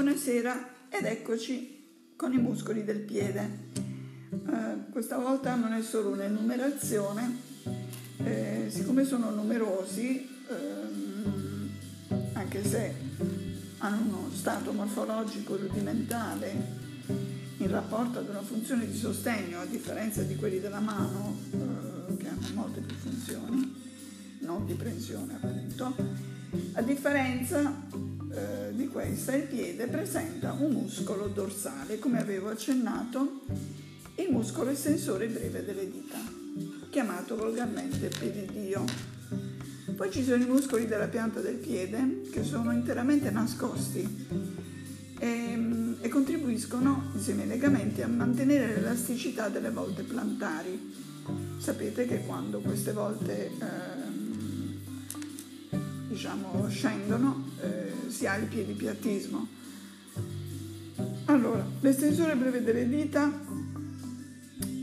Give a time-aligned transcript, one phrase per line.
[0.00, 3.70] Buonasera ed eccoci con i muscoli del piede.
[4.30, 7.36] Eh, questa volta non è solo un'enumerazione,
[8.18, 11.70] eh, siccome sono numerosi, ehm,
[12.34, 12.94] anche se
[13.78, 16.52] hanno uno stato morfologico rudimentale
[17.56, 22.28] in rapporto ad una funzione di sostegno, a differenza di quelli della mano, eh, che
[22.28, 23.74] hanno molte più funzioni,
[24.42, 25.92] non di prensione appunto,
[26.74, 33.42] a differenza eh, di questa il piede presenta un muscolo dorsale, come avevo accennato,
[34.16, 36.18] il muscolo estensore breve delle dita,
[36.90, 38.84] chiamato volgarmente pedidio.
[39.94, 44.06] Poi ci sono i muscoli della pianta del piede che sono interamente nascosti
[45.18, 50.94] e, ehm, e contribuiscono, insieme ai legamenti, a mantenere l'elasticità delle volte plantari.
[51.58, 54.08] Sapete che quando queste volte eh,
[56.08, 59.46] diciamo, scendono, eh, si ha il piedipiattismo.
[61.26, 63.32] Allora, l'estensore breve delle dita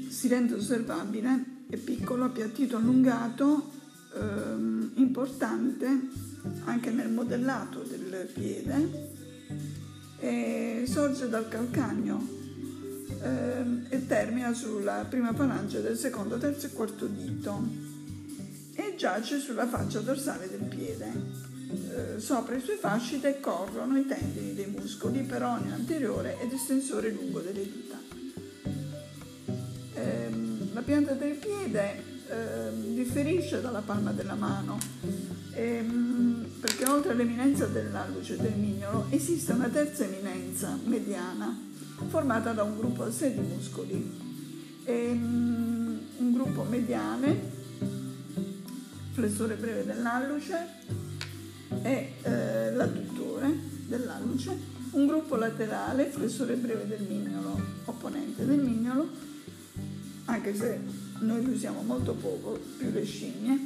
[0.09, 3.71] si rende osservabile, è piccolo, appiattito, allungato,
[4.15, 5.85] ehm, importante
[6.63, 9.13] anche nel modellato del piede,
[10.19, 12.27] e sorge dal calcagno
[13.21, 17.93] ehm, e termina sulla prima falange del secondo, terzo e quarto dito
[18.73, 21.54] e giace sulla faccia dorsale del piede.
[21.75, 27.39] Eh, sopra i suoi fasci decorrono i tendini dei muscoli peroneo anteriore ed estensore lungo
[27.39, 27.97] delle dita.
[29.93, 30.29] Eh,
[30.73, 34.77] la pianta del piede eh, differisce dalla palma della mano
[35.53, 41.55] ehm, perché oltre all'eminenza dell'alluce e del mignolo esiste una terza eminenza mediana
[42.07, 44.23] formata da un gruppo a sé di muscoli.
[44.85, 47.63] Ehm, un gruppo mediane
[49.13, 51.03] flessore breve dell'alluce
[51.81, 53.53] e eh, l'adduttore
[53.87, 54.57] dell'alluce,
[54.91, 59.07] un gruppo laterale, flessore breve del mignolo, opponente del mignolo,
[60.25, 60.79] anche se
[61.19, 63.59] noi lo usiamo molto poco, più le scimmie,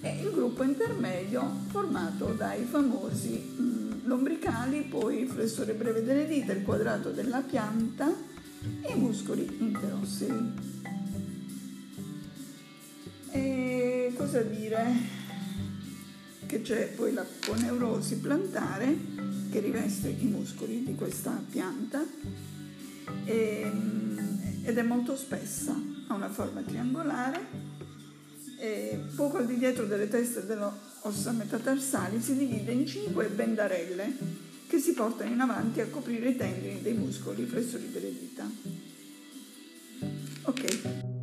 [0.00, 6.52] e il gruppo intermedio formato dai famosi mh, lombricali, poi il flessore breve delle dita,
[6.52, 8.12] il quadrato della pianta
[8.82, 10.74] e i muscoli interosseri.
[14.16, 15.25] cosa dire?
[16.46, 18.96] Che c'è poi la poneurosi plantare
[19.50, 22.04] che riveste i muscoli di questa pianta
[23.24, 25.74] e, ehm, ed è molto spessa,
[26.06, 27.74] ha una forma triangolare
[28.58, 30.70] e poco al di dietro delle teste delle
[31.02, 36.36] ossa metatarsali si divide in cinque bendarelle che si portano in avanti a coprire i
[36.36, 38.50] tendini dei muscoli flessori delle dita.
[40.42, 41.15] Ok.